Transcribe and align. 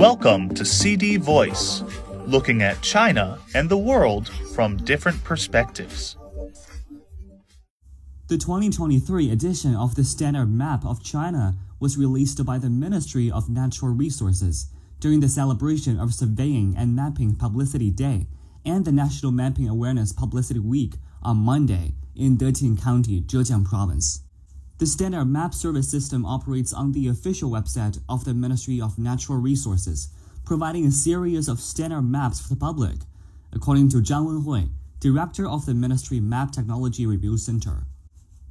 Welcome 0.00 0.48
to 0.54 0.64
CD 0.64 1.18
Voice, 1.18 1.84
looking 2.24 2.62
at 2.62 2.80
China 2.80 3.38
and 3.54 3.68
the 3.68 3.76
world 3.76 4.30
from 4.54 4.78
different 4.78 5.22
perspectives. 5.24 6.16
The 8.28 8.38
2023 8.38 9.30
edition 9.30 9.76
of 9.76 9.96
the 9.96 10.04
Standard 10.04 10.46
Map 10.46 10.86
of 10.86 11.04
China 11.04 11.58
was 11.80 11.98
released 11.98 12.42
by 12.46 12.56
the 12.56 12.70
Ministry 12.70 13.30
of 13.30 13.50
Natural 13.50 13.92
Resources 13.92 14.70
during 15.00 15.20
the 15.20 15.28
celebration 15.28 16.00
of 16.00 16.14
Surveying 16.14 16.74
and 16.78 16.96
Mapping 16.96 17.34
Publicity 17.34 17.90
Day 17.90 18.26
and 18.64 18.86
the 18.86 18.92
National 18.92 19.32
Mapping 19.32 19.68
Awareness 19.68 20.14
Publicity 20.14 20.60
Week 20.60 20.94
on 21.22 21.36
Monday 21.36 21.92
in 22.16 22.38
Deqing 22.38 22.82
County, 22.82 23.20
Zhejiang 23.20 23.66
Province. 23.66 24.22
The 24.80 24.86
standard 24.86 25.26
map 25.26 25.52
service 25.52 25.90
system 25.90 26.24
operates 26.24 26.72
on 26.72 26.92
the 26.92 27.06
official 27.08 27.50
website 27.50 28.00
of 28.08 28.24
the 28.24 28.32
Ministry 28.32 28.80
of 28.80 28.98
Natural 28.98 29.36
Resources, 29.36 30.08
providing 30.46 30.86
a 30.86 30.90
series 30.90 31.48
of 31.48 31.60
standard 31.60 32.00
maps 32.00 32.40
for 32.40 32.48
the 32.48 32.56
public, 32.56 33.00
according 33.52 33.90
to 33.90 33.98
Zhang 33.98 34.24
Wenhui, 34.24 34.70
director 34.98 35.46
of 35.46 35.66
the 35.66 35.74
Ministry 35.74 36.18
Map 36.18 36.52
Technology 36.52 37.04
Review 37.04 37.36
Center. 37.36 37.84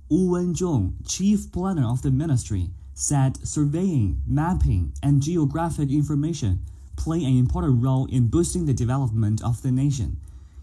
Wu 0.07 0.29
Wenzhong, 0.29 0.93
chief 1.07 1.51
planner 1.51 1.89
of 1.89 2.03
the 2.03 2.11
ministry, 2.11 2.70
said 2.93 3.37
surveying, 3.48 4.21
mapping, 4.27 4.93
and 5.01 5.23
geographic 5.23 5.89
information 5.89 6.59
play 6.95 7.23
an 7.23 7.39
important 7.39 7.81
role 7.81 8.05
in 8.05 8.27
boosting 8.27 8.67
the 8.67 8.73
development 8.75 9.43
of 9.43 9.63
the 9.63 9.71
nation, 9.71 10.17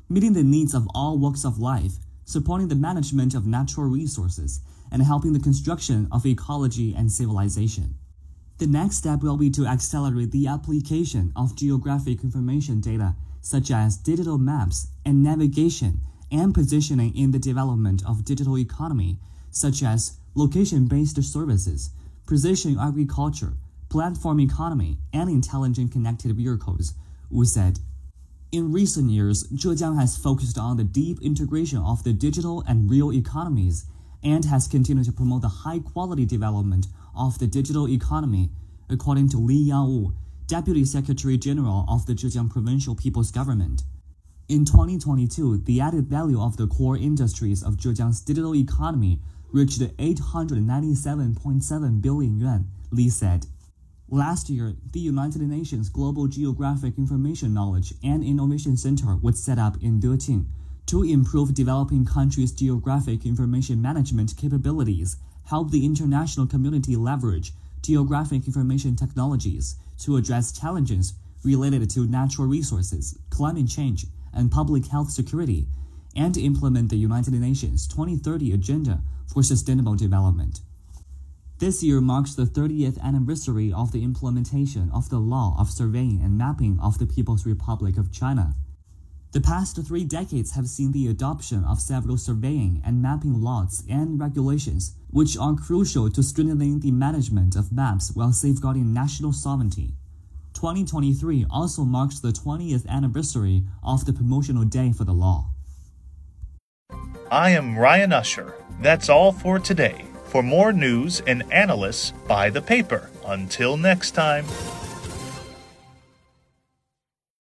meeting 0.09 0.33
the 0.33 0.45
needs 0.45 0.75
of 0.75 0.87
all 0.95 1.19
walks 1.19 1.45
of 1.45 1.59
life, 1.59 1.95
supporting 2.27 2.69
the 2.69 2.75
management 2.75 3.35
of 3.35 3.47
natural 3.47 3.87
resources, 3.87 4.61
and 4.93 5.03
helping 5.03 5.33
the 5.33 5.41
construction 5.41 6.09
of 6.13 6.27
ecology 6.27 6.95
and 6.95 7.11
civilization. 7.11 7.95
The 8.59 8.67
next 8.67 8.97
step 8.97 9.23
will 9.23 9.37
be 9.37 9.51
to 9.51 9.67
accelerate 9.67 10.33
the 10.33 10.47
application 10.47 11.33
of 11.35 11.57
geographic 11.57 12.23
information 12.23 12.81
data, 12.81 13.15
such 13.41 13.71
as 13.71 13.97
digital 13.97 14.39
maps 14.39 14.89
and 15.05 15.23
navigation, 15.23 16.01
and 16.31 16.53
positioning 16.53 17.17
in 17.17 17.31
the 17.31 17.39
development 17.39 18.03
of 18.07 18.25
digital 18.25 18.59
economy, 18.59 19.19
such 19.51 19.83
as 19.83 20.19
location-based 20.35 21.23
services, 21.23 21.91
precision 22.27 22.79
agriculture, 22.79 23.55
platform 23.89 24.41
economy, 24.41 24.99
and 25.13 25.31
intelligent 25.31 25.93
connected 25.93 26.35
vehicles, 26.35 26.95
Wu 27.31 27.45
said. 27.45 27.79
In 28.53 28.73
recent 28.73 29.11
years, 29.11 29.43
Zhejiang 29.49 29.99
has 29.99 30.17
focused 30.17 30.57
on 30.57 30.77
the 30.77 30.85
deep 30.85 31.21
integration 31.21 31.79
of 31.79 32.05
the 32.05 32.13
digital 32.13 32.63
and 32.69 32.89
real 32.89 33.13
economies 33.13 33.87
and 34.23 34.45
has 34.45 34.69
continued 34.69 35.07
to 35.07 35.13
promote 35.13 35.43
the 35.43 35.49
high 35.49 35.81
quality 35.81 36.25
development 36.25 36.87
of 37.17 37.41
the 37.41 37.49
digital 37.49 37.89
economy, 37.89 38.51
according 38.89 39.29
to 39.31 39.39
Li 39.39 39.69
Yangwu, 39.69 40.15
Deputy 40.47 40.85
Secretary 40.85 41.37
General 41.37 41.85
of 41.89 42.07
the 42.07 42.15
Zhejiang 42.15 42.49
Provincial 42.49 42.95
People's 42.95 43.33
Government. 43.33 43.83
In 44.49 44.65
2022, 44.65 45.63
the 45.65 45.81
added 45.81 46.07
value 46.07 46.41
of 46.41 46.57
the 46.57 46.69
core 46.69 46.97
industries 46.97 47.65
of 47.65 47.79
Zhejiang's 47.79 48.21
digital 48.21 48.55
economy 48.55 49.19
reached 49.51 49.81
897.7 49.81 52.01
billion 52.01 52.39
yuan, 52.39 52.67
Li 52.93 53.09
said. 53.09 53.47
Last 54.09 54.49
year, 54.49 54.77
the 54.93 55.01
United 55.01 55.43
Nations 55.43 55.89
Global 55.89 56.29
Geographic 56.29 56.97
Information 56.97 57.53
Knowledge 57.53 57.93
and 58.05 58.23
Innovation 58.23 58.77
Center 58.77 59.17
was 59.17 59.43
set 59.43 59.59
up 59.59 59.83
in 59.83 60.01
Deqing 60.01 60.47
to 60.87 61.03
improve 61.03 61.55
developing 61.55 62.05
countries' 62.05 62.53
geographic 62.53 63.27
information 63.27 63.83
management 63.83 64.37
capabilities, 64.37 65.17
help 65.47 65.73
the 65.73 65.85
international 65.85 66.47
community 66.47 66.95
leverage 66.95 67.53
geographic 67.83 68.47
information 68.47 68.95
technologies 68.95 69.75
to 69.99 70.17
address 70.17 70.53
challenges 70.53 71.15
related 71.43 71.91
to 71.91 72.07
natural 72.07 72.47
resources, 72.47 73.19
climate 73.31 73.67
change, 73.69 74.07
and 74.33 74.53
public 74.53 74.87
health 74.87 75.11
security, 75.11 75.67
and 76.15 76.37
implement 76.37 76.91
the 76.91 76.97
United 76.97 77.35
Nations 77.35 77.89
2030 77.89 78.53
Agenda 78.53 79.01
for 79.27 79.43
Sustainable 79.43 79.97
Development. 79.97 80.61
This 81.59 81.83
year 81.83 82.03
marks 82.03 82.35
the 82.35 82.45
30th 82.45 83.01
anniversary 83.01 83.73
of 83.73 83.91
the 83.91 84.05
implementation 84.05 84.91
of 84.93 85.09
the 85.09 85.19
Law 85.19 85.57
of 85.59 85.71
Surveying 85.71 86.21
and 86.23 86.37
Mapping 86.37 86.79
of 86.83 86.99
the 86.99 87.07
People's 87.07 87.47
Republic 87.47 87.97
of 87.97 88.13
China. 88.13 88.55
The 89.33 89.41
past 89.41 89.79
three 89.87 90.05
decades 90.05 90.53
have 90.53 90.67
seen 90.67 90.93
the 90.93 91.09
adoption 91.09 91.65
of 91.65 91.81
several 91.81 92.19
surveying 92.19 92.83
and 92.85 93.01
mapping 93.01 93.41
laws 93.41 93.83
and 93.89 94.21
regulations, 94.21 94.97
which 95.09 95.39
are 95.39 95.55
crucial 95.55 96.11
to 96.11 96.23
strengthening 96.23 96.81
the 96.81 96.91
management 96.91 97.57
of 97.57 97.73
maps 97.73 98.13
while 98.13 98.33
safeguarding 98.35 98.93
national 98.93 99.33
sovereignty. 99.33 99.95
2023 100.53 101.47
also 101.51 101.85
marks 101.85 102.21
the 102.21 102.33
20th 102.33 102.87
anniversary 102.87 103.65
of 103.83 104.05
the 104.05 104.13
promotional 104.13 104.65
day 104.65 104.93
for 104.93 105.05
the 105.05 105.15
law. 105.15 105.49
I 107.31 107.51
am 107.51 107.79
Ryan 107.79 108.13
Usher. 108.13 108.55
That's 108.83 109.09
all 109.09 109.33
for 109.33 109.59
today. 109.59 110.05
For 110.37 110.43
more 110.43 110.71
news 110.71 111.23
and 111.27 111.45
analysis, 111.51 112.13
buy 112.29 112.51
the 112.51 112.61
paper. 112.61 113.09
Until 113.25 113.79
next 113.79 114.11
time. 114.11 114.45